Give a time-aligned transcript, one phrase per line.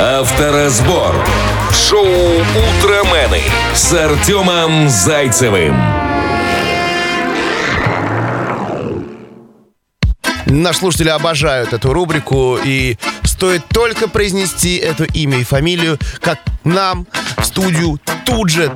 [0.00, 1.12] Авторазбор.
[1.72, 3.40] Шоу «Утромены»
[3.74, 5.74] с Артемом Зайцевым.
[10.46, 17.08] Наши слушатели обожают эту рубрику, и стоит только произнести это имя и фамилию, как нам
[17.36, 18.72] в студию тут же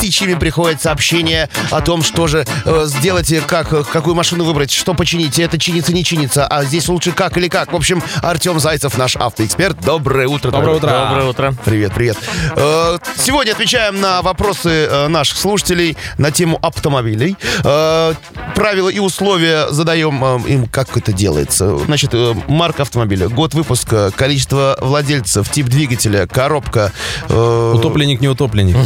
[0.00, 4.70] тысячами приходят сообщения о том, что же э, сделать, и как, э, какую машину выбрать,
[4.70, 7.72] что починить, это чинится, не чинится, а здесь лучше как или как.
[7.72, 9.78] В общем, Артем Зайцев, наш автоэксперт.
[9.84, 10.50] Доброе утро.
[10.50, 10.88] Доброе утро.
[10.88, 11.54] Доброе утро.
[11.64, 12.16] Привет, привет.
[12.56, 17.36] Э, Сегодня отвечаем на вопросы э, наших слушателей на тему автомобилей.
[17.64, 18.14] Э,
[18.54, 21.78] Правила и условия задаем э, им, как это делается.
[21.78, 26.92] Значит, э, марка автомобиля, год выпуска, количество владельцев, тип двигателя, коробка,
[27.28, 28.76] э, Утопленник, не утопленник.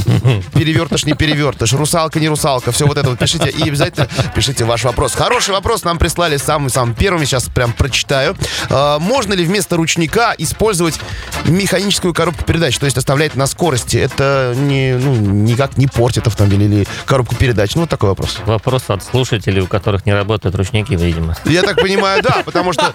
[0.55, 4.85] перевертыш, не перевертыш, русалка, не русалка, все вот это вот пишите и обязательно пишите ваш
[4.85, 5.15] вопрос.
[5.15, 8.37] Хороший вопрос нам прислали самым-самым первым, сейчас прям прочитаю.
[8.71, 10.99] А, можно ли вместо ручника использовать
[11.45, 13.97] механическую коробку передач, то есть оставлять на скорости?
[13.97, 17.75] Это не, ну, никак не портит автомобиль или коробку передач?
[17.75, 18.39] Ну, вот такой вопрос.
[18.47, 21.37] Вопрос от слушателей, у которых не работают ручники, видимо.
[21.45, 22.95] Я так понимаю, да, потому что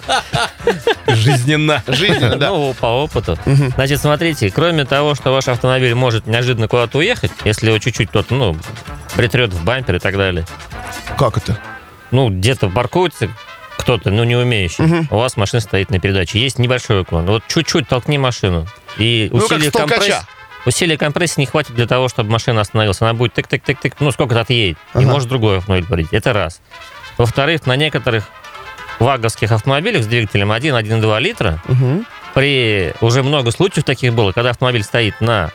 [1.06, 1.82] Жизненно.
[1.86, 2.48] жизненно, да.
[2.50, 3.38] Ну, по опыту.
[3.74, 8.34] Значит, смотрите, кроме того, что ваш автомобиль может неожиданно куда-то уехать, если его чуть-чуть кто-то,
[8.34, 8.56] ну,
[9.16, 10.44] притрет в бампер и так далее.
[11.18, 11.58] Как это?
[12.10, 13.28] Ну, где-то паркуется
[13.78, 15.06] кто-то, ну, не умеющий.
[15.10, 16.38] У вас машина стоит на передаче.
[16.38, 17.26] Есть небольшой уклон.
[17.26, 18.66] Вот чуть-чуть толкни машину.
[18.98, 20.14] И Ну, усилие компрессии...
[20.66, 23.00] Усилия компрессии не хватит для того, чтобы машина остановилась.
[23.00, 24.76] Она будет тык-тык-тык-тык, ну, сколько-то отъедет.
[24.94, 25.06] И Ага.
[25.06, 26.08] может другой автомобиль парить.
[26.12, 26.60] Это раз.
[27.16, 28.24] Во-вторых, на некоторых
[28.98, 32.04] ваговских автомобилях с двигателем 1, 1,2 литра Мгм.
[32.34, 35.50] при уже много случаев таких было, когда автомобиль стоит на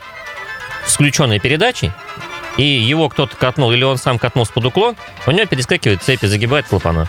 [0.84, 1.92] включенной передаче,
[2.56, 6.66] и его кто-то катнул, или он сам катнул под уклон, у него перескакивает цепи, загибает
[6.66, 7.08] клапана.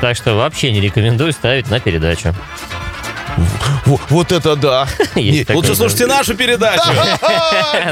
[0.00, 2.34] Так что вообще не рекомендую ставить на передачу.
[3.86, 4.86] Во- Вот это да.
[5.14, 6.88] Есть Лучше слушайте нашу передачу.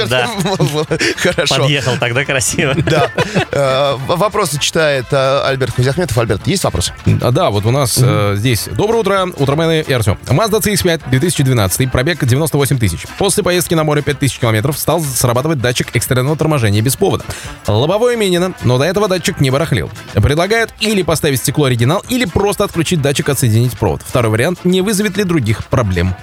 [0.08, 0.28] Да.
[1.16, 1.56] Хорошо.
[1.62, 2.74] Подъехал тогда красиво.
[2.74, 3.10] Да.
[3.52, 6.16] Э, Вопросы читает э, Альберт Кузяхметов.
[6.18, 6.92] Альберт, есть вопросы?
[7.22, 8.68] А, Да, вот у нас э, здесь.
[8.72, 10.18] Доброе утро, утромены и Артем.
[10.26, 13.06] Mazda CX-5 2012, пробег 98 тысяч.
[13.18, 17.24] После поездки на море 5000 километров стал срабатывать датчик экстренного торможения без повода.
[17.66, 19.90] Лобовое менено, но до этого датчик не барахлил.
[20.14, 24.02] Предлагают или поставить стекло оригинал, или просто отключить датчик, отсоединить провод.
[24.06, 26.14] Второй вариант не вызовет ли других проблем.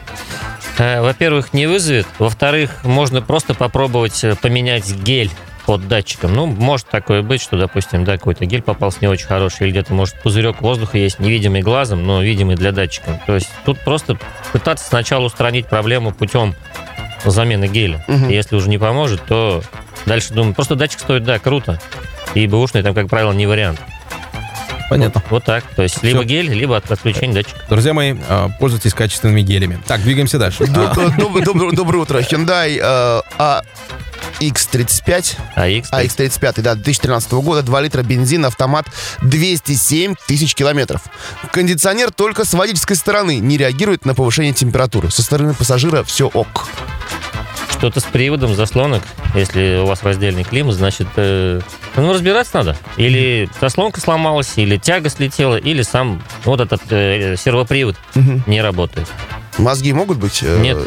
[0.80, 2.08] Э, Во-первых, не вызовет.
[2.18, 5.30] Во-вторых, можно просто попробовать э, поменять гель
[5.68, 6.34] под датчиком.
[6.34, 9.94] Ну, может такое быть, что, допустим, да, какой-то гель попался не очень хороший, или где-то,
[9.94, 13.22] может, пузырек воздуха есть, невидимый глазом, но видимый для датчика.
[13.28, 14.18] То есть тут просто
[14.52, 16.56] пытаться сначала устранить проблему путем
[17.24, 18.04] замены геля.
[18.08, 19.62] И Если уже не поможет, то
[20.08, 21.80] дальше думаю, просто датчик стоит, да, круто.
[22.34, 23.80] И бэушный там, как правило, не вариант.
[24.98, 25.24] Понятно.
[25.30, 25.64] Вот так.
[25.76, 26.28] То есть либо Всё.
[26.28, 27.60] гель, либо от- отключение датчика.
[27.70, 29.80] Друзья мои, э, пользуйтесь качественными гелями.
[29.88, 30.64] Так, двигаемся дальше.
[30.64, 32.20] А, Доб- доб- доб- Доброе утро.
[32.20, 33.22] Hyundai э,
[34.40, 35.38] AX35.
[35.56, 38.86] А X, AX35, да, 2013 года, 2 литра бензин, автомат,
[39.22, 41.02] 207 тысяч километров.
[41.52, 45.10] Кондиционер только с водительской стороны не реагирует на повышение температуры.
[45.12, 46.68] Со стороны пассажира все ок.
[47.84, 49.04] Что-то с приводом заслонок,
[49.36, 51.60] если у вас раздельный климат, значит, э,
[51.98, 52.78] ну, разбираться надо.
[52.96, 57.98] Или заслонка сломалась, или тяга слетела, или сам вот этот э, сервопривод
[58.48, 59.10] не работает.
[59.58, 60.40] Мозги могут быть?
[60.44, 60.78] э, Нет.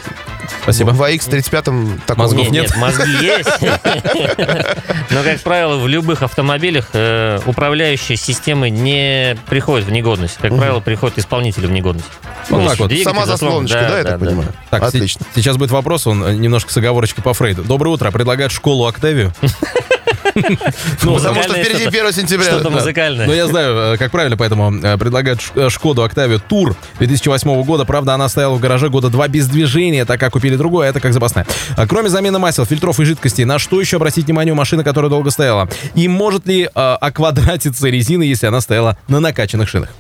[0.66, 0.91] Спасибо.
[0.91, 2.77] В AX35 такого Мозгов нет, нет?
[2.77, 3.49] мозги есть.
[5.10, 10.38] Но, как правило, в любых автомобилях э, управляющие системы не приходят в негодность.
[10.38, 12.09] Как правило, приходят исполнители в негодность.
[12.49, 12.93] Вот То так вот.
[13.04, 14.53] Сама заслоночка, да, я так понимаю?
[14.69, 15.25] Так, Отлично.
[15.37, 17.62] сейчас будет вопрос, он э, немножко с оговорочкой по Фрейду.
[17.62, 18.10] Доброе утро.
[18.10, 19.33] Предлагают школу Октавию.
[21.02, 21.98] Ну, Потому что впереди что-то.
[22.00, 22.47] 1 сентября.
[22.47, 23.26] Что-то музыкальное.
[23.26, 27.84] Ну, я знаю, э, как правильно, поэтому э, предлагают э, Шкоду Октавию Тур 2008 года.
[27.84, 31.00] Правда, она стояла в гараже года два без движения, так как купили другое, а это
[31.00, 31.47] как запасная.
[31.76, 35.10] А Кроме замены масел, фильтров и жидкостей, на что еще обратить внимание у машины, которая
[35.10, 35.69] долго стояла?
[35.94, 39.91] И может ли оквадратиться резина, если она стояла на накачанных шинах?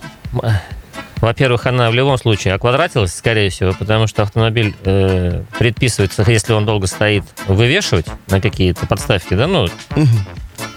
[1.20, 6.66] Во-первых, она в любом случае оквадратилась, скорее всего, потому что автомобиль э, предписывается, если он
[6.66, 9.68] долго стоит, вывешивать на какие-то подставки, да, ну,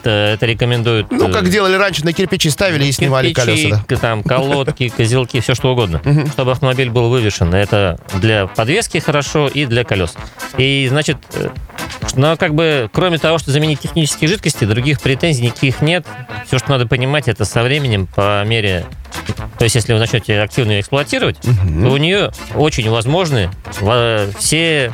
[0.02, 1.12] это, это рекомендуют...
[1.12, 3.86] Ну, э, как делали раньше, на кирпичи ставили и снимали кирпичи, колеса.
[3.88, 3.96] да.
[3.98, 6.02] там, колодки, козелки, все что угодно,
[6.32, 7.54] чтобы автомобиль был вывешен.
[7.54, 10.16] Это для подвески хорошо и для колес.
[10.58, 11.50] И, значит, э,
[12.16, 16.06] но как бы, кроме того, что заменить технические жидкости, других претензий никаких нет.
[16.48, 18.86] Все, что надо понимать, это со временем, по мере...
[19.58, 23.50] То есть, если вы начнете активно ее эксплуатировать, то у нее очень возможны
[23.82, 24.94] во- все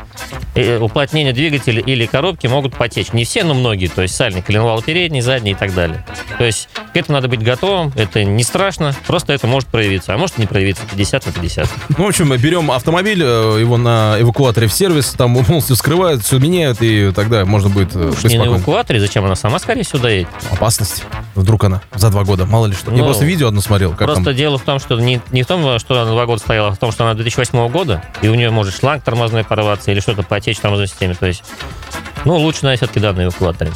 [0.55, 3.13] э, уплотнения двигателя или коробки могут потечь.
[3.13, 3.87] Не все, но многие.
[3.87, 6.03] То есть сальник, коленвал передний, задний и так далее.
[6.39, 7.93] То есть к этому надо быть готовым.
[7.95, 8.93] Это не страшно.
[9.05, 10.13] Просто это может проявиться.
[10.13, 11.69] А может не проявиться 50 на 50.
[11.97, 16.23] Ну, в общем, мы берем автомобиль, э, его на эвакуаторе в сервис, там полностью скрывают,
[16.23, 19.83] все меняют, и тогда можно будет э, Уж не на эвакуаторе, зачем она сама, скорее
[19.83, 20.29] всего, доедет.
[20.51, 21.03] Опасность.
[21.35, 22.91] Вдруг она за два года, мало ли что.
[22.91, 24.35] Я Ну, просто видео одно смотрел, как Просто там...
[24.35, 26.77] дело в том, что не, не в том, что она два года стояла, а в
[26.77, 30.57] том, что она 2008 года, и у нее может шланг тормозной порваться или что-то потечь
[30.57, 31.15] в тормозной системе.
[31.15, 31.43] То есть,
[32.25, 33.71] ну, лучше, наверное, все-таки да, на эвакуаторе.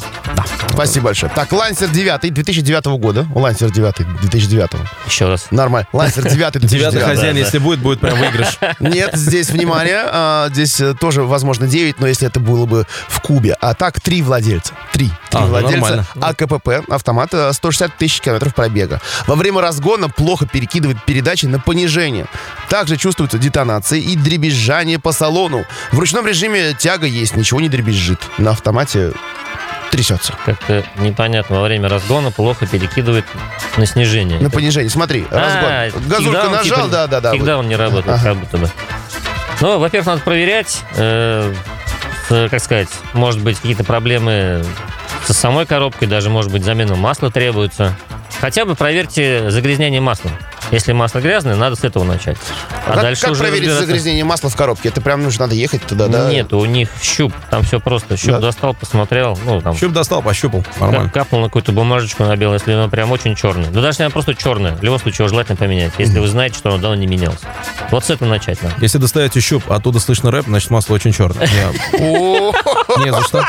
[0.72, 1.32] Спасибо большое.
[1.34, 3.26] Так, Лансер 9 2009 года.
[3.34, 4.70] Лансер 9 2009.
[5.06, 5.46] Еще раз.
[5.50, 5.88] Нормально.
[5.92, 6.70] Лансер 9 2009.
[6.70, 7.40] Девятый хозяин, да.
[7.40, 8.58] если будет, будет прям выигрыш.
[8.80, 13.20] Нет, здесь, внимание, а, здесь э, тоже, возможно, 9, но если это было бы в
[13.20, 13.56] кубе.
[13.60, 14.74] А так, три владельца.
[14.92, 15.10] Три.
[15.32, 16.06] А, ну, владельца.
[16.20, 19.00] АКПП, автомат, э, 160 тысяч километров пробега.
[19.26, 22.26] Во время разгона плохо перекидывает передачи на понижение.
[22.68, 25.64] Также чувствуются детонации и дребезжание по салону.
[25.92, 28.20] В ручном режиме тяга есть, ничего не дребезжит.
[28.38, 29.12] На автомате
[29.90, 30.34] трясется.
[30.44, 33.24] Как-то непонятно, во время разгона плохо перекидывает
[33.76, 34.38] на снижение.
[34.40, 34.90] На понижение.
[34.90, 36.08] Смотри, А, разгон.
[36.08, 37.30] Газулька нажал, типа, да, да, да.
[37.32, 38.70] Всегда он не работает, как будто бы.
[39.60, 41.52] Ну, во-первых, надо проверять, э,
[42.28, 44.64] с, как сказать, может быть, какие-то проблемы
[45.32, 47.94] со самой коробкой, даже, может быть, замена масла требуется.
[48.40, 50.32] Хотя бы проверьте загрязнение маслом.
[50.70, 52.36] Если масло грязное, надо с этого начать.
[52.86, 53.86] А, как дальше как уже проверить разбираться.
[53.86, 54.88] загрязнение масла в коробке?
[54.90, 56.30] Это прям нужно надо ехать туда, да?
[56.30, 58.16] Нет, у них щуп, там все просто.
[58.16, 58.38] Щуп Да.
[58.40, 60.64] достал, посмотрел, ну, там, Щуп достал, пощупал.
[60.78, 61.10] Нормально.
[61.10, 63.66] капнул на какую-то бумажечку на белое, если оно прям очень черное.
[63.70, 66.56] Да даже если оно просто черное, в любом случае его желательно поменять, если вы знаете,
[66.56, 67.40] что оно давно не менялось.
[67.90, 68.74] Вот с этого начать надо.
[68.80, 71.48] Если достаете щуп, оттуда слышно рэп, значит масло очень черное.
[72.98, 73.44] Не за что.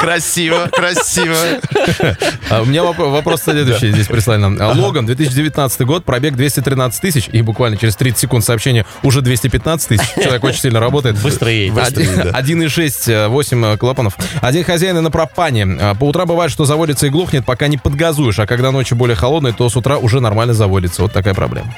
[0.00, 1.36] красиво, красиво.
[2.50, 4.56] А У меня воп- вопрос следующий здесь прислали нам.
[4.60, 9.88] А, Логан, 2019 год, пробег 213 тысяч, и буквально через 30 секунд сообщения уже 215
[9.88, 10.06] тысяч.
[10.14, 11.20] Человек очень сильно работает.
[11.20, 11.74] Быстро едет.
[11.74, 12.40] Быстрее, да.
[12.40, 14.16] 1,6, 8 клапанов.
[14.40, 15.66] Один хозяин и на пропане.
[15.80, 19.16] А, По утрам бывает, что заводится и глохнет, пока не подгазуешь, а когда ночью более
[19.16, 21.02] холодная, то с утра уже нормально заводится.
[21.02, 21.74] Вот такая проблема.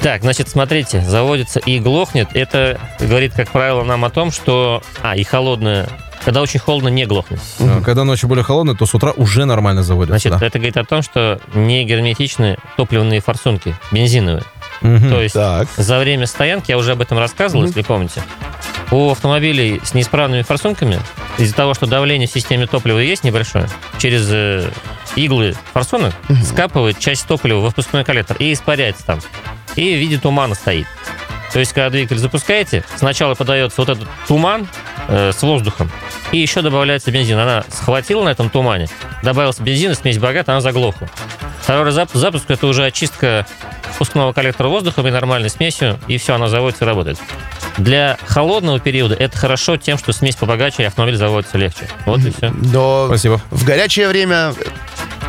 [0.00, 2.28] Так, значит, смотрите, заводится и глохнет.
[2.34, 4.82] Это говорит, как правило, нам о том, что...
[5.00, 5.88] А, и холодное.
[6.24, 7.40] Когда очень холодно, не глохнет.
[7.84, 10.12] Когда ночью более холодная, то с утра уже нормально заводится.
[10.12, 10.46] Значит, да.
[10.46, 14.44] это говорит о том, что не герметичны топливные форсунки, бензиновые.
[14.82, 15.10] Мгм.
[15.10, 15.68] То есть Так.
[15.76, 18.22] за время стоянки, я уже об этом рассказывал, если помните,
[18.90, 21.00] у автомобилей с неисправными форсунками,
[21.38, 24.70] из-за того, что давление в системе топлива есть небольшое, через э,
[25.16, 26.14] иглы форсунок
[26.44, 29.20] скапывает часть топлива во впускной коллектор и испаряется там.
[29.76, 30.86] И в виде тумана стоит.
[31.52, 34.66] То есть, когда двигатель запускаете, сначала подается вот этот туман
[35.08, 35.90] э, с воздухом,
[36.30, 37.38] и еще добавляется бензин.
[37.38, 38.88] Она схватила на этом тумане,
[39.22, 41.08] добавился бензин, смесь богата, она заглохла.
[41.60, 43.46] Второй раз зап- запуск это уже очистка
[43.94, 47.18] впускного коллектора воздухом и нормальной смесью, и все, она заводится и работает.
[47.76, 51.86] Для холодного периода это хорошо тем, что смесь побогаче, и автомобиль заводится легче.
[52.06, 52.50] Вот и все.
[52.50, 53.40] Но Спасибо.
[53.50, 54.52] в горячее время...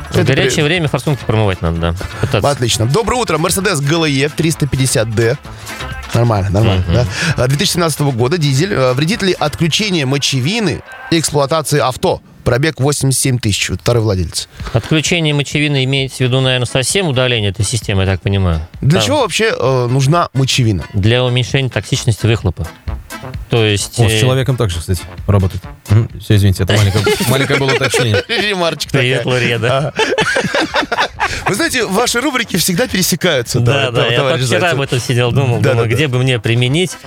[0.09, 1.95] В это горячее при- время форсунки промывать надо, да.
[2.21, 2.49] Пытаться.
[2.49, 2.85] Отлично.
[2.85, 3.37] Доброе утро.
[3.37, 5.37] Мерседес GLE 350D.
[6.13, 6.93] Нормально, нормально, Мгм.
[6.95, 7.07] да?
[7.37, 8.73] А, 2017 года дизель.
[8.73, 10.81] А, Вредит ли отключение мочевины
[11.11, 12.21] и эксплуатации авто?
[12.43, 13.71] Пробег 87 тысяч.
[13.79, 14.49] Второй владелец.
[14.73, 18.59] Отключение мочевины имеется в виду, наверное, совсем удаление этой системы, я так понимаю.
[18.81, 19.07] Для Там.
[19.07, 20.83] чего вообще э, нужна мочевина?
[20.93, 22.67] Для уменьшения токсичности выхлопа.
[23.53, 23.99] То есть...
[23.99, 25.61] О, с э, человеком также, кстати, работает.
[26.19, 28.23] Все, извините, это маленькое, маленькое было уточнение.
[28.27, 29.25] Ремарочка Привет.
[29.25, 29.93] Лореда.
[31.47, 33.59] Вы знаете, ваши рубрики всегда пересекаются.
[33.59, 36.97] Да, да, я только вчера об этом сидел, думал, да, где бы мне применить,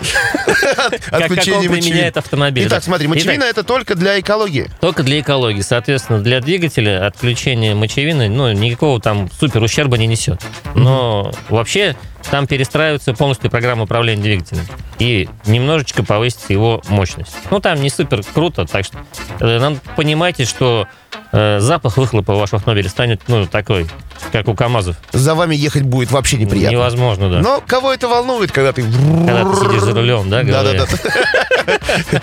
[1.10, 1.68] как, он мочевины.
[1.68, 2.68] применяет автомобиль.
[2.68, 4.70] Итак, смотри, мочевина это только для экологии.
[4.80, 5.62] только для экологии.
[5.62, 10.40] Соответственно, для двигателя отключение мочевины, ну, никакого там супер ущерба не несет.
[10.76, 11.96] Но вообще
[12.30, 14.64] там перестраивается полностью программа управления двигателем.
[14.98, 17.36] И немножечко повысится его мощность.
[17.50, 18.98] Ну, там не супер круто, так что
[19.40, 20.86] э, надо понимайте, что
[21.32, 23.86] э, запах выхлопа вашего автомобиля станет, ну, такой,
[24.32, 24.96] как у КАМАЗов.
[25.12, 26.76] За вами ехать будет вообще неприятно.
[26.76, 27.40] Невозможно, да.
[27.40, 28.82] Но кого это волнует, когда ты...
[28.82, 30.86] Когда ты сидишь за рулем, да, Да, да, говоря?
[30.86, 31.22] да.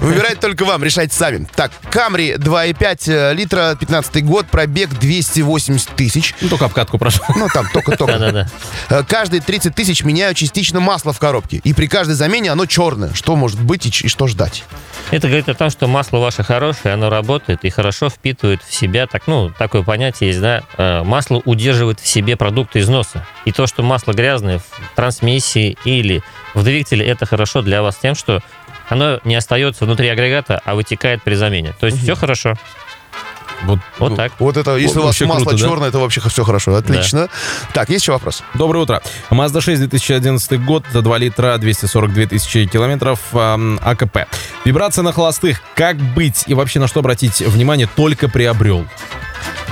[0.00, 1.46] Выбирать только вам, решайте сами.
[1.54, 6.34] Так, Камри 2,5 литра, 15 год, пробег 280 тысяч.
[6.40, 7.24] Ну, только обкатку прошел.
[7.36, 8.18] Ну, там, только-только.
[8.18, 8.48] Да-да-да.
[8.90, 11.60] Э, Каждые 30 тысяч меняю частично масло в коробке.
[11.64, 13.12] И при каждой замене оно черное.
[13.14, 14.64] Что может быть и что ждать?
[15.12, 19.06] Это говорит о том, что масло ваше хорошее, оно работает и хорошо впитывает в себя,
[19.06, 23.26] так, ну, такое понятие есть, да, э, масло удерживает в себе продукты износа.
[23.44, 26.22] И то, что масло грязное в трансмиссии или
[26.54, 28.40] в двигателе, это хорошо для вас тем, что
[28.88, 31.74] оно не остается внутри агрегата, а вытекает при замене.
[31.78, 32.54] То есть все хорошо.
[33.64, 34.32] Вот, Вот ну, так.
[34.38, 35.68] Вот это, если у вас масло круто, да?
[35.68, 36.74] черное, это вообще все хорошо.
[36.74, 37.28] Отлично.
[37.72, 38.42] Так, есть еще вопрос?
[38.54, 39.02] Доброе утро.
[39.30, 44.26] Mazda 6 2011 год, 2 литра, 242 тысячи километров, эм, АКП.
[44.64, 45.60] Вибрация на холостых.
[45.74, 48.86] Как быть и вообще на что обратить внимание, только приобрел?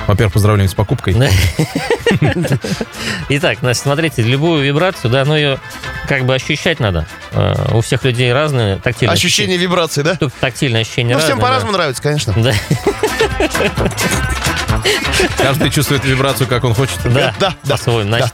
[0.07, 1.15] Во-первых, поздравляем с покупкой.
[3.29, 5.59] Итак, значит, смотрите, любую вибрацию, да, ну ее
[6.07, 7.05] как бы ощущать надо.
[7.31, 10.15] Э, У всех людей разные тактильные Ощущение вибрации, да?
[10.15, 12.33] Тут тактильные ощущения Ну, всем по-разному нравится, конечно.
[12.37, 12.53] Да,
[15.37, 16.97] Каждый чувствует вибрацию, как он хочет.
[17.03, 18.09] да, да, да, по-своему.
[18.09, 18.33] Значит,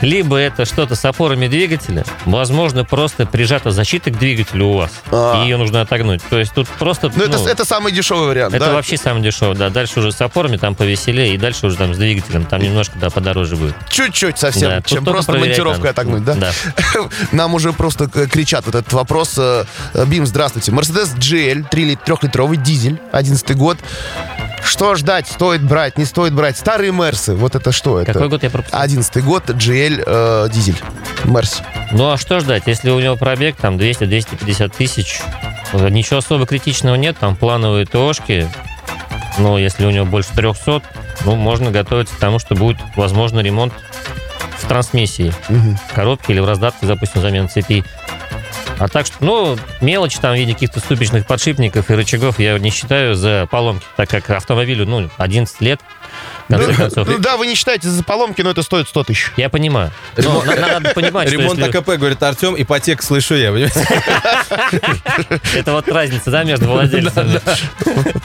[0.00, 5.40] либо это что-то с опорами двигателя, возможно, просто прижата защита к двигателю у вас, А.
[5.42, 6.22] и ее нужно отогнуть.
[6.28, 7.10] То есть тут просто...
[7.14, 8.72] Ну, это, ну, это самый дешевый вариант, это да?
[8.72, 9.70] вообще самое дешевое, да.
[9.70, 13.10] Дальше уже с опорами там повеселее, и дальше уже там с двигателем, там немножко, да,
[13.10, 13.74] подороже будет.
[13.90, 16.34] Чуть-чуть совсем, Да, чем просто монтировкой отогнуть, да?
[16.34, 16.52] Да.
[17.32, 19.34] Нам уже просто кричат вот этот вопрос.
[19.38, 19.64] э,
[19.94, 20.72] э, Бим, здравствуйте.
[20.72, 23.78] Mercedes GL, 3-литровый дизель, 11 год.
[24.68, 25.26] Что ждать?
[25.26, 26.58] Стоит брать, не стоит брать?
[26.58, 28.00] Старые Мерсы, вот это что?
[28.00, 28.78] Это Какой год я пропустил?
[28.78, 30.76] 11 год, GL, э, дизель.
[31.24, 31.62] Мерс.
[31.90, 35.20] Ну а что ждать, если у него пробег там 200-250 тысяч,
[35.72, 38.46] э, ничего особо критичного нет, там плановые ТОшки,
[39.38, 40.82] но если у него больше 300,
[41.24, 43.72] ну, можно готовиться к тому, что будет, возможно, ремонт
[44.58, 45.78] в трансмиссии, Мгм.
[45.88, 47.84] в коробке или в раздатке, допустим, замена цепи.
[48.78, 52.70] А так что, ну, мелочи там в виде каких-то ступичных подшипников и рычагов я не
[52.70, 55.80] считаю за поломки, так как автомобилю, ну, 11 лет,
[56.48, 57.08] в конце Ну, концов.
[57.08, 59.32] ну да, вы не считаете за поломки, но это стоит 100 тысяч.
[59.36, 59.92] Я понимаю.
[60.16, 63.48] Но на- надо понимать, Ремонт если- АКП, говорит Артем, ипотека слышу я?
[65.54, 67.40] Это вот разница, да, между владельцами.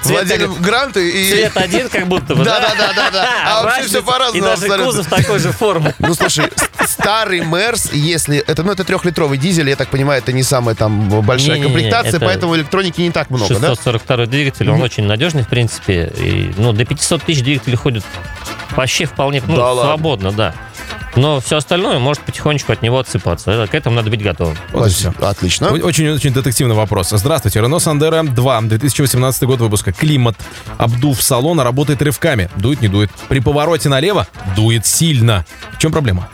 [0.03, 1.31] Владелец гранта и...
[1.31, 3.29] Цвет один как будто бы, Да, да, да, да.
[3.45, 5.93] А вообще все по-разному И даже кузов такой же формы.
[5.99, 6.45] Ну, слушай,
[6.85, 8.39] старый Мерс, если...
[8.39, 12.25] Это, ну, это трехлитровый дизель, я так понимаю, это не самая там большая комплектация, это
[12.25, 13.69] поэтому электроники не так много, да?
[13.69, 16.11] 642 двигатель, он очень надежный, в принципе.
[16.57, 18.03] Ну, до 500 тысяч двигателей ходит
[18.75, 19.91] вообще вполне ну, Да ладно?
[19.91, 20.53] свободно, да.
[21.15, 23.67] Но все остальное может потихонечку от него отсыпаться.
[23.67, 24.57] К этому надо быть готовым.
[24.71, 25.13] Вот все.
[25.21, 25.69] Отлично.
[25.69, 27.09] Очень-очень детективный вопрос.
[27.11, 29.91] Здравствуйте, Renault Sandero 2, 2018 год выпуска.
[29.91, 30.35] Климат.
[30.79, 32.49] Обдув салона, работает рывками.
[32.55, 33.11] Дует, не дует.
[33.29, 34.25] При повороте налево
[34.55, 35.45] дует сильно.
[35.73, 36.29] В чем проблема?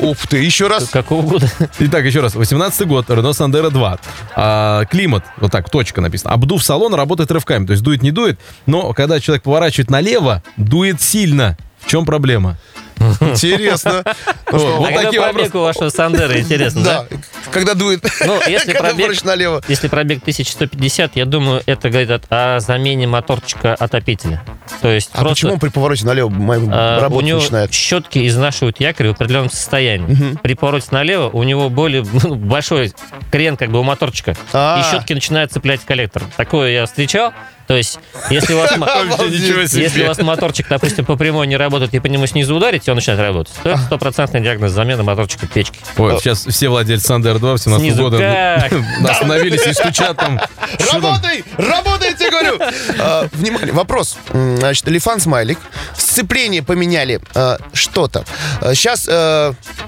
[0.00, 0.88] Ух ты, еще раз.
[0.88, 1.50] Какого года?
[1.78, 2.34] Итак, еще раз.
[2.34, 3.98] 18 год, Renault Sandero 2.
[4.36, 6.32] А, климат, вот так, точка написано.
[6.32, 7.66] Обдув салона, работает рывками.
[7.66, 8.40] То есть дует, не дует.
[8.66, 11.56] Но когда человек поворачивает налево, дует сильно.
[11.80, 12.56] В чем проблема?
[13.20, 14.04] Интересно.
[14.52, 15.58] Ну Вот, а такие пробег вопросы.
[15.58, 17.06] у вашего Сандера, интересно, да?
[17.10, 17.16] Да,
[17.50, 18.04] когда дует.
[18.26, 19.62] Ну, если Когда пробег, прочь налево.
[19.66, 24.42] если пробег 1150, я думаю, это говорит о замене моторчика отопителя.
[24.82, 26.30] То есть А почему при повороте налево
[26.70, 27.72] а, него начинает?
[27.72, 30.36] щетки изнашивают якорь в определенном состоянии.
[30.42, 32.92] При повороте налево у него более ну, большой
[33.30, 34.36] крен как бы у моторчика.
[34.52, 34.80] А.
[34.80, 36.22] И щетки начинают цеплять коллектор.
[36.36, 37.32] Такое я встречал.
[37.70, 38.00] То есть,
[38.30, 38.72] если у вас,
[39.28, 42.96] если у вас моторчик, допустим, по прямой не работает, и по нему снизу ударите, он
[42.96, 45.78] начинает работать, то это стопроцентный диагноз замены моторчика печки.
[45.96, 48.68] Ой, сейчас все владельцы Sandero 2 в 17 Снизу года
[49.08, 50.40] остановились и стучат там.
[50.92, 51.44] Работай!
[51.58, 52.58] Работай, я тебе говорю!
[52.98, 54.16] А, Внимание, вопрос.
[54.32, 55.60] Значит, Лифан Смайлик.
[55.96, 58.24] Сцепление поменяли а, что-то.
[58.74, 59.02] Сейчас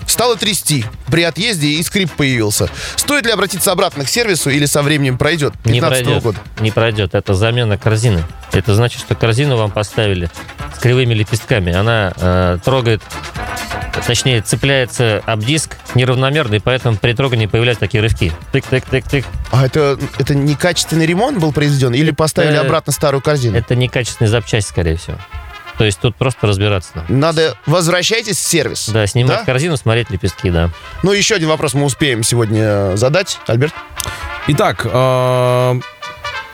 [0.06, 2.70] стало трясти при отъезде и скрип появился.
[2.96, 5.52] Стоит ли обратиться обратно к сервису или со временем пройдет?
[5.64, 6.22] Не 15 пройдет.
[6.22, 6.38] года.
[6.60, 7.14] Не пройдет.
[7.14, 8.24] Это замена корзины.
[8.52, 10.30] Это значит, что корзину вам поставили
[10.76, 11.72] с кривыми лепестками.
[11.72, 13.02] Она э, трогает,
[14.06, 18.32] точнее, цепляется об диск неравномерно, и поэтому при трогании появляются такие рывки.
[18.52, 19.24] Тык-тык-тык-тык.
[19.50, 23.56] А это, это некачественный ремонт был произведен или поставили Это- обратно старую корзину?
[23.56, 25.16] Это некачественная запчасть, скорее всего.
[25.78, 27.12] То есть тут просто разбираться надо.
[27.12, 28.90] Надо возвращайтесь в сервис.
[28.90, 29.44] Да, снимать Да?
[29.44, 30.68] корзину, смотреть лепестки, да.
[31.02, 33.38] Ну, еще один вопрос мы успеем сегодня задать.
[33.46, 33.72] Альберт?
[34.48, 35.78] Итак, а,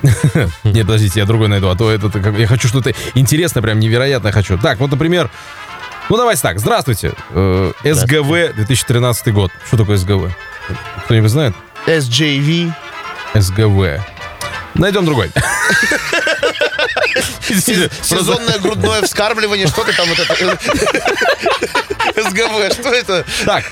[0.64, 4.58] нет, подождите, я другой найду, а то это я хочу что-то интересное, прям невероятное хочу.
[4.58, 5.30] Так, вот, например,
[6.08, 9.50] ну давайте так, здравствуйте, э, СГВ 2013 год.
[9.66, 10.32] Что такое СГВ?
[11.04, 11.54] Кто-нибудь знает?
[11.86, 12.72] SJV.
[13.34, 14.04] СГВ.
[14.74, 15.30] Найдем другой.
[18.02, 19.66] Сезонное грудное вскармливание.
[19.66, 20.58] Что ты там вот это...
[22.16, 23.24] СГВ, что это?
[23.44, 23.64] Так.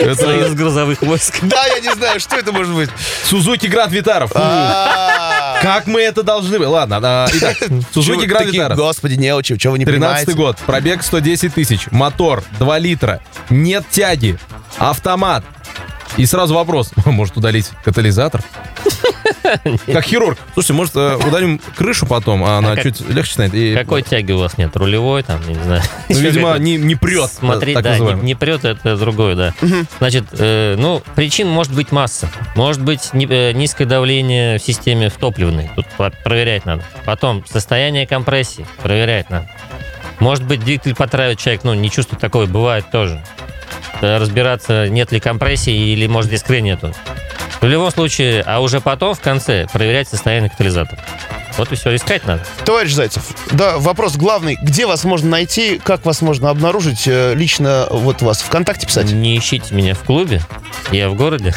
[0.00, 1.38] Это Союз грузовых войск.
[1.42, 2.90] Да, я не знаю, что это может быть.
[3.24, 4.26] Сузуки Гранд Витара.
[4.26, 4.34] Фу.
[4.36, 6.66] А, Как мы это должны быть?
[6.68, 7.56] Ладно, а, итак,
[7.94, 8.74] Сузуки Гранд Витара.
[8.74, 10.32] Господи, неучи, чего вы не 13 понимаете?
[10.32, 14.38] год, пробег 110 тысяч, мотор 2 литра, нет тяги,
[14.78, 15.44] автомат.
[16.16, 18.42] И сразу вопрос, может удалить катализатор?
[19.86, 20.38] Как хирург.
[20.54, 23.54] Слушайте, может, э, ударим крышу потом, а она как- чуть легче станет.
[23.54, 24.76] и- Какой тяги у вас нет?
[24.76, 25.82] Рулевой там, не знаю.
[26.08, 27.30] Ну, видимо, не, не прет.
[27.30, 29.54] Смотри, да, не, прет, это другое, да.
[29.98, 32.30] Значит, э, ну, причин может быть масса.
[32.54, 35.70] Может быть э, низкое давление в системе в топливной.
[35.74, 35.86] Тут
[36.22, 36.84] проверять надо.
[37.04, 38.66] Потом состояние компрессии.
[38.82, 39.48] Проверять надо.
[40.18, 43.24] Может быть, двигатель потравит человек, ну, не чувствует такого, бывает тоже.
[44.00, 46.94] Разбираться, нет ли компрессии или, может, искры нету.
[47.60, 51.00] В любом случае, а уже потом, в конце, проверять состояние катализатора.
[51.58, 52.42] Вот и все, искать надо.
[52.64, 54.56] Товарищ Зайцев, да, вопрос главный.
[54.62, 57.06] Где вас можно найти, как вас можно обнаружить?
[57.06, 59.10] Э, Лично вот вас ВКонтакте писать?
[59.10, 60.40] Не ищите меня в клубе,
[60.90, 61.52] я в городе.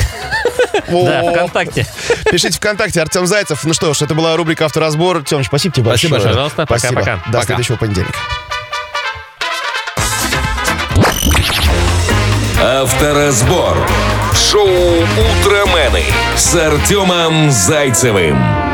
[0.90, 1.86] Да, ВКонтакте.
[2.30, 3.64] Пишите ВКонтакте, Артем Зайцев.
[3.64, 5.24] Ну что ж, это была рубрика «Авторазбор».
[5.24, 6.34] Тёмыч, спасибо тебе Спасибо большое.
[6.36, 6.50] большое.
[6.50, 7.00] Пожалуйста, Спасибо.
[7.02, 7.32] пока-пока.
[7.32, 8.18] До следующего понедельника.
[12.66, 13.76] Авторазбор.
[14.34, 16.06] Шоу «Утромены»
[16.38, 18.73] с Артемом Зайцевым.